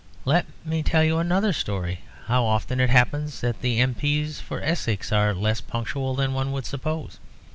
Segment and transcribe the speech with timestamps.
[0.25, 1.99] "Let me tell you another story.
[2.25, 6.65] How often it happens that the M.P.'s for Essex are less punctual than one would
[6.65, 7.19] suppose.